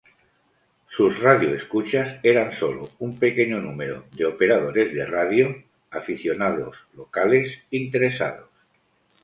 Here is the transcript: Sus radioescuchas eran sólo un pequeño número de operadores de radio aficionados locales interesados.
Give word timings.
Sus 0.89 1.19
radioescuchas 1.19 2.17
eran 2.23 2.53
sólo 2.53 2.89
un 2.97 3.19
pequeño 3.19 3.59
número 3.61 4.05
de 4.17 4.25
operadores 4.25 4.91
de 4.95 5.05
radio 5.05 5.63
aficionados 5.91 6.75
locales 6.95 7.59
interesados. 7.69 8.49